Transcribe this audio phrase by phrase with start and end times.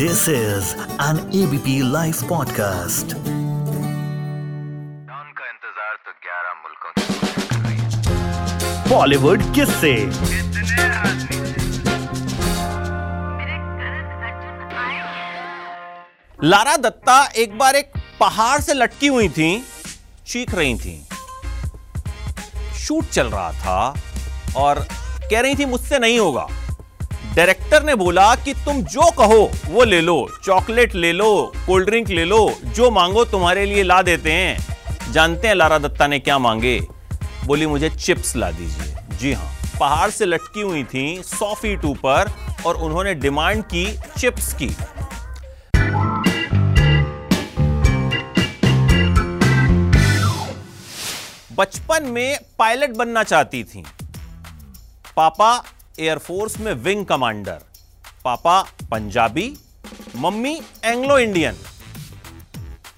[0.00, 0.70] This is
[1.02, 3.12] an ABP Life podcast.
[5.18, 7.04] उनका इंतज़ार तो 11 मुल्कों की
[8.90, 9.92] बॉलीवुड किससे।
[16.38, 17.88] लारा दत्ता एक बार एक
[18.20, 19.50] पहाड़ से लटकी हुई थी
[20.26, 20.96] चीख रही थी।
[22.84, 23.80] शूट चल रहा था
[24.56, 24.74] और
[25.30, 26.46] कह रही थी मुझसे नहीं होगा।
[27.36, 32.08] डायरेक्टर ने बोला कि तुम जो कहो, वो ले लो, चॉकलेट ले लो, कोल्ड ड्रिंक
[32.08, 36.38] ले लो, जो मांगो तुम्हारे लिए ला देते हैं। जानते हैं लारा दत्ता ने क्या
[36.38, 36.80] मांगे?
[37.44, 42.32] बोली, मुझे चिप्स ला दीजिए। जी हाँ पहाड़ से लटकी हुई थी सौ फीट ऊपर
[42.66, 43.86] और उन्होंने डिमांड की
[44.18, 44.70] चिप्स की।
[51.56, 53.84] बचपन में पायलट बनना चाहती थी।
[55.16, 55.64] पापा
[56.00, 57.58] एयरफोर्स में विंग कमांडर,
[58.24, 58.60] पापा
[58.90, 59.52] पंजाबी,
[60.16, 61.56] मम्मी एंग्लो इंडियन।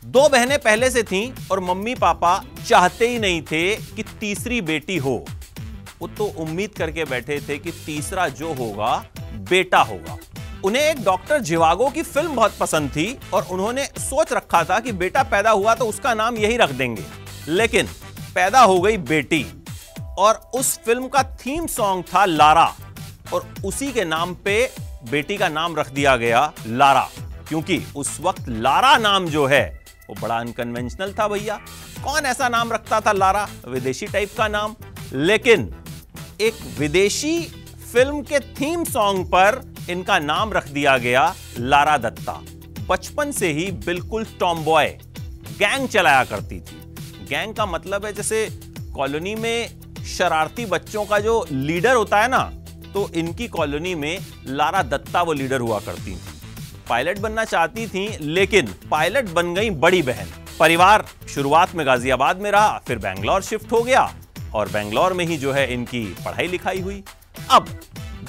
[0.04, 2.32] दो बहनें पहले से थीं और मम्मी पापा
[2.68, 5.14] चाहते ही नहीं थे कि तीसरी बेटी हो।
[6.00, 8.96] वो तो उम्मीद करके बैठे थे कि तीसरा जो होगा,
[9.50, 10.18] बेटा होगा।
[10.64, 14.92] उन्हें एक डॉक्टर जिवागो की फ़िल्म बहुत पसंद थी और उन्होंने सोच रखा था कि
[14.94, 17.04] बेटा पैदा हुआ तो उसका नाम यही रख देंगे।
[17.48, 17.86] लेकिन
[18.34, 19.44] पैदा हो गई बेटी
[20.18, 22.74] और उस फ़िल्म का थीम सॉन्ग था लारा।
[23.32, 24.70] और उसी के नाम पे
[25.10, 27.08] बेटी का नाम रख दिया गया लारा,
[27.48, 31.56] क्योंकि उस वक्त लारा नाम जो है, वो बड़ा अनकन्वेंशनल था भैया।
[32.04, 33.48] कौन ऐसा नाम रखता था लारा?
[33.68, 34.74] विदेशी टाइप का नाम।
[35.12, 35.74] लेकिन
[36.40, 37.40] एक विदेशी
[37.92, 42.40] फ़िल्म के थीम सॉन्ग पर इनका नाम रख दिया गया लारा दत्ता।
[42.88, 44.88] बचपन से ही बिल्कुल टॉमबॉय
[45.58, 46.80] गैंग चलाया करती थी।
[47.28, 48.46] गैंग का मतलब है जैसे
[48.94, 52.50] कॉलोनी में शरारती बच्चों का जो लीडर होता है ना
[52.98, 56.32] तो इनकी कॉलोनी में लारा दत्ता वो लीडर हुआ करती थी।
[56.88, 62.50] पायलट बनना चाहती थी, लेकिन पायलट बन गई बड़ी बहन। परिवार शुरुआत में गाजियाबाद में
[62.50, 64.02] रहा, फिर बैंगलोर शिफ्ट हो गया
[64.54, 67.02] और बैंगलोर में ही जो है इनकी पढ़ाई लिखाई हुई।
[67.50, 67.68] अब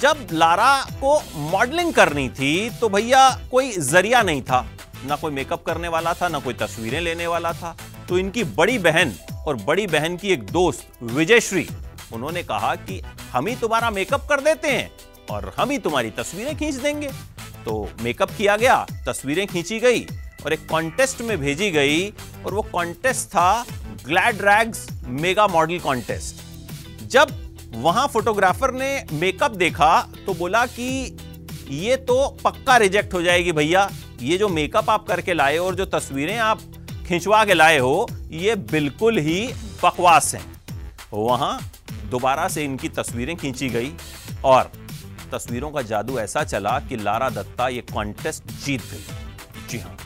[0.00, 1.20] जब लारा को
[1.50, 4.66] मॉडलिंग करनी थी तो भैया कोई ज़रिया नहीं था।
[5.06, 7.76] ना कोई मेकअप करने वाला था, ना कोई तस्वीरें लेने वाला था।
[8.08, 9.14] तो इनकी बड़ी बहन
[9.46, 11.68] और बड़ी बहन की एक दोस्त, विजयश्री,
[12.12, 14.90] उन्होंने कहा कि हम ही तुम्हारा मेकअप कर देते हैं
[15.30, 17.08] और हम ही तुम्हारी तस्वीरें खींच देंगे।
[17.64, 20.06] तो मेकअप किया गया, तस्वीरें खींची गई
[20.44, 22.08] और एक कॉन्टेस्ट में भेजी गई
[22.44, 23.64] और वो कॉन्टेस्ट था
[24.04, 27.36] Gladrags mega model contest जब
[27.74, 31.16] वहाँ फोटोग्राफर ने मेकअप देखा तो बोला कि
[31.70, 33.88] ये तो पक्का रिजेक्ट हो जाएगी भैया।
[34.20, 36.60] ये जो मेकअप आप करके लाए और जो तस्वीरें आप
[37.08, 39.46] खिंचवा के लाए हो, ये बिल्कुल ही
[39.82, 40.44] बकवास हैं।
[41.12, 41.58] वहाँ
[42.10, 43.92] दोबारा से इनकी तस्वीरें खींची गई
[44.44, 44.70] और
[45.32, 49.04] तस्वीरों का जादू ऐसा चला कि लारा दत्ता ये कॉन्टेस्ट जीत गई।
[49.68, 49.96] जी हाँ।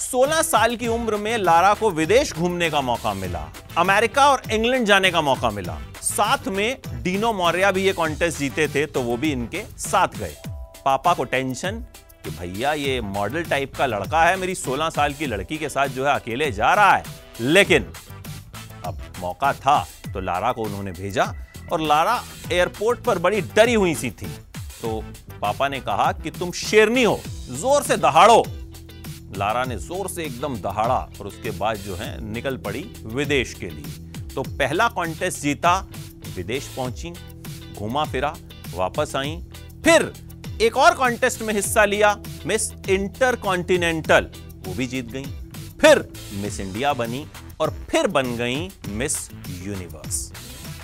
[0.00, 3.46] 16 साल की उम्र में लारा को विदेश घूमने का मौका मिला,
[3.78, 8.68] अमेरिका और इंग्लैंड जाने का मौका मिला। साथ में डीनो मौर्या भी ये कॉन्टेस्ट जीते
[8.68, 10.36] थे तो वो भी इनके साथ गए।
[10.84, 11.84] पापा को टेंशन
[12.24, 15.88] कि भैया ये मॉडल टाइप का लड़का है, मेरी 16 साल की लड़की के साथ
[15.88, 17.04] जो है अकेले जा रहा है।
[17.40, 17.92] लेकिन
[18.84, 21.24] अब मौका था। तो लारा को उन्होंने भेजा
[21.72, 22.14] और लारा
[22.52, 24.26] एयरपोर्ट पर बड़ी डरी हुई सी थी।
[24.82, 25.00] तो
[25.40, 27.18] पापा ने कहा कि तुम शेरनी हो,
[27.50, 28.42] ज़ोर से दहाड़ो।
[29.36, 33.68] लारा ने ज़ोर से एकदम दहाड़ा और उसके बाद जो है निकल पड़ी विदेश के
[33.68, 35.78] लिए। तो पहला कॉन्टेस्ट जीता,
[36.36, 37.12] विदेश पहुँची,
[37.78, 38.34] घूमा फिरा,
[38.74, 39.38] वापस आई।
[39.84, 40.12] फिर
[40.62, 44.30] एक और कॉन्टेस्ट में हिस्सा लिया मिस इंटर कॉन्टिनेंटल
[44.66, 45.24] वो भी जीत गई।
[45.80, 47.26] फिर मिस इंडिया बनी
[47.60, 49.16] और फिर बन गई मिस
[49.62, 50.32] यूनिवर्स।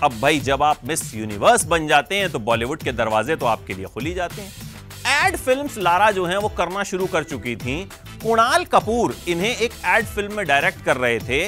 [0.02, 3.74] अब भाई, जब आप मिस यूनिवर्स बन जाते हैं तो बॉलीवुड के दरवाजे तो आपके
[3.74, 7.84] लिए खुल जाते हैं। एड फिल्म्स लारा जो हैं, वो करना शुरू कर चुकी थी।
[8.22, 11.40] कुणाल कपूर इन्हें एक एड फ़िल्म में डायरेक्ट कर रहे थे।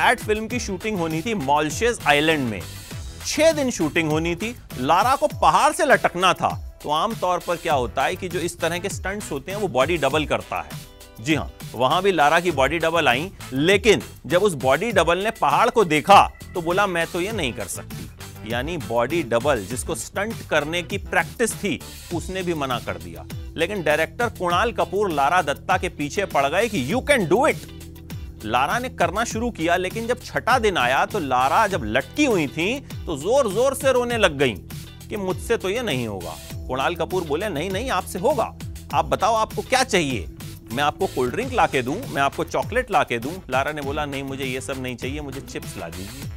[0.00, 2.60] एड फ़िल्म की शूटिंग होनी थी मॉलशेज आइलैंड में।
[3.26, 6.48] छह दिन शूटिंग होनी थी। लारा को पहाड़ से लटकना था।
[6.82, 9.68] तो आमतौर पर क्या होता है कि जो इस तरह के स्टंट्स होते हैं, वो
[9.68, 10.80] बॉडी डबल करता है।
[11.22, 15.30] जी हाँ वहाँ भी लारा की बॉडी डबल आई, लेकिन जब उस बॉडी डबल ने
[15.32, 16.22] पहाड़ को देखा
[16.54, 20.98] तो बोला, मैं तो ये नहीं कर सकती। यानी बॉडी डबल, जिसको स्टंट करने की
[21.00, 21.78] प्रैक्टिस थी,
[22.14, 23.24] उसने भी मना कर दिया।
[23.56, 28.42] लेकिन डायरेक्टर कुणाल कपूर लारा दत्ता के पीछे पड़ गए कि, you can do it.
[28.44, 32.46] Lara ने करना शुरू किया, लेकिन जब छठा दिन आया तो लारा जब लटकी हुई
[32.48, 34.54] थी तो ज़ोर ज़ोर से रोने लग गई
[35.08, 36.36] कि, मुझसे तो ये नहीं होगा।
[36.66, 38.54] कुणाल कपूर बोले, नहीं नहीं, आपसे होगा।
[38.94, 40.28] आप बताओ, आपको क्या चाहिए?
[40.72, 43.82] मैं आपको कोल्ड ड्रिंक ला के दूँ, मैं आपको चॉकलेट ला के दूँ। लारा ने
[43.82, 46.30] बोला, नहीं, मुझे ये सब नहीं चाहिए, मुझे चिप्स ला दीजिए।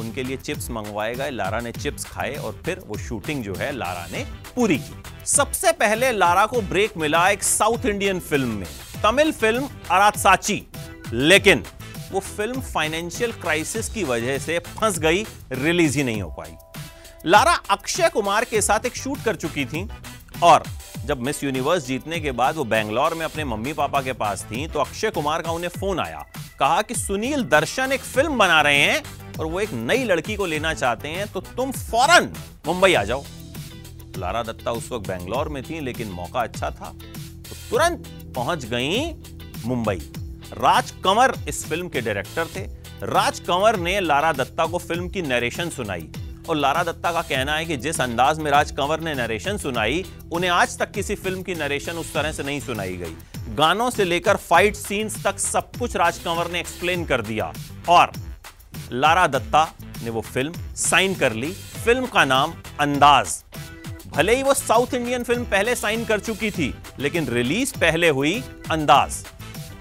[0.00, 3.70] उनके लिए चिप्स मंगवाए गए लारा ने चिप्स खाए और फिर वो शूटिंग जो है
[3.72, 8.66] लारा ने पूरी की। सबसे पहले लारा को ब्रेक मिला एक साउथ इंडियन फ़िल्म में।
[9.02, 10.62] तमिल फ़िल्म अरात साची
[11.12, 11.64] लेकिन
[12.12, 16.56] वो फ़िल्म फाइनेंशियल क्राइसिस की वजह से फंस गई रिलीज़ ही नहीं हो पाई।
[17.26, 19.88] लारा अक्षय कुमार के साथ एक शूट कर चुकी थी
[20.42, 20.64] और
[21.04, 24.66] जब मिस यूनिवर्स जीतने के बाद वो बैंगलोर में अपने मम्मी पापा के पास थी
[24.66, 26.24] तो अक्षय कुमार का उन्हें फ़ोन आया।
[26.58, 29.02] कहा कि, सुनील, दर्शन एक फ़िल्म बना रहे हैं
[29.38, 32.32] और वो एक नई लड़की को लेना चाहते हैं तो तुम फ़ौरन
[32.66, 33.24] मुंबई आ जाओ।
[34.18, 36.92] लारा दत्ता उस वक्त बेंगलोर में थी, लेकिन मौका अच्छा था।
[37.48, 38.04] तो तुरंत
[38.34, 39.12] पहुँच गई
[39.66, 39.96] मुंबई।
[40.54, 42.66] राज कंवर इस फ़िल्म के डायरेक्टर थे।
[43.02, 46.08] राज कंवर ने लारा दत्ता को फ़िल्म की नरेशन सुनाई।
[46.48, 50.04] और लारा दत्ता का कहना है कि जिस अंदाज में राज कंवर ने नरेशन सुनाई,
[50.32, 53.16] उन्हें आज तक किसी फ़िल्म की नरेशन उस तरह से नहीं सुनाई गई।
[53.54, 57.52] गानों से लेकर फाइट सीन्स तक सब कुछ राज कंवर ने एक्सप्लेन कर दिया।
[57.88, 58.12] और
[58.92, 59.64] लारा दत्ता
[60.02, 61.52] ने वो फ़िल्म साइन कर ली।
[61.84, 63.42] फ़िल्म का नाम अंदाज।
[64.08, 68.42] भले ही वो साउथ इंडियन फ़िल्म पहले साइन कर चुकी थी, लेकिन रिलीज़ पहले हुई
[68.70, 69.24] अंदाज।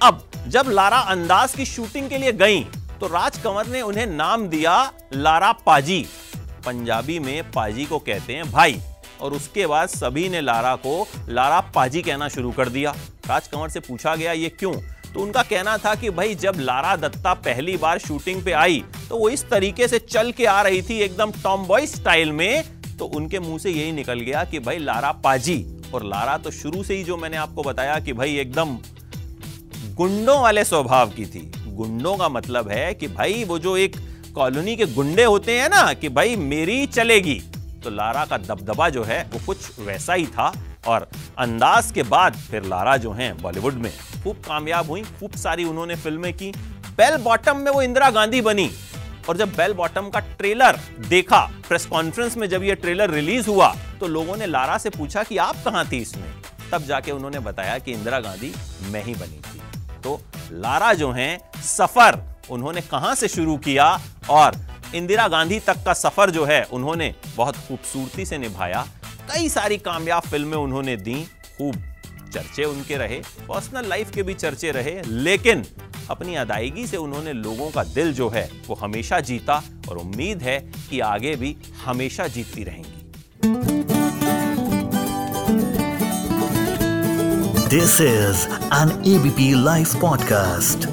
[0.01, 2.63] अब जब लारा अंदाज की शूटिंग के लिए गई
[2.99, 6.05] तो राज कंवर ने उन्हें नाम दिया लारा पाजी।
[6.65, 8.79] पंजाबी में पाजी को कहते हैं भाई,
[9.21, 12.95] और उसके बाद सभी ने लारा को, लारा पाजी कहना शुरू कर दिया।
[13.27, 14.73] राज कंवर से पूछा गया, ये क्यों?
[15.13, 19.17] तो उनका कहना था कि भाई, जब लारा दत्ता पहली बार शूटिंग पे आई तो
[19.17, 22.63] वो इस तरीके से चल के आ रही थी एकदम टॉम बॉय स्टाइल में।
[22.97, 26.83] तो उनके मुँह से यही निकल गया कि भाई, लारा पाजी। और लारा तो शुरू
[26.83, 28.77] से ही जो मैंने आपको बताया कि भाई, एकदम
[29.95, 33.95] गुंडों वाले स्वभाव की थी। गुंडों का मतलब है कि भाई, वो जो एक
[34.35, 37.33] कॉलोनी के गुंडे होते हैं ना कि भाई मेरी चलेगी।
[37.83, 40.51] तो लारा का दबदबा जो है, वो कुछ वैसा ही था
[40.87, 41.07] और
[41.39, 43.91] अंदाज के बाद फिर लारा जो हैं बॉलीवुड में
[44.23, 46.51] खूब कामयाब हुई, खूब सारी उन्होंने फ़िल्में की।
[46.97, 48.69] बेल बॉटम में वो इंदिरा गांधी बनी
[49.29, 53.73] और जब बेल बॉटम का ट्रेलर देखा, प्रेस कॉन्फ्रेंस में जब ये ट्रेलर रिलीज़ हुआ
[53.99, 56.33] तो लोगों ने लारा से पूछा कि आप कहाँ थी इसमें?
[56.71, 58.53] तब जाके उन्होंने बताया कि इंदिरा गांधी
[58.91, 59.59] मैं ही बनी थी।
[60.03, 60.19] तो
[60.51, 63.87] लारा जो हैं, सफ़र उन्होंने कहाँ से शुरू किया
[64.29, 64.55] और
[64.95, 68.85] इंदिरा गांधी तक का सफ़र जो है उन्होंने बहुत खूबसूरती से निभाया
[69.31, 71.23] कई सारी कामयाब फ़िल्में उन्होंने दी,
[71.57, 71.75] खूब
[72.33, 75.63] चर्चे उनके रहे, पर्सनल लाइफ के भी चर्चे रहे, लेकिन
[76.09, 80.59] अपनी अदायगी से उन्होंने लोगों का दिल जो है वो हमेशा जीता और उम्मीद है
[80.89, 81.55] कि आगे भी
[81.85, 83.01] हमेशा जीतती रहेंगी
[87.69, 90.92] this is an ABP live podcast.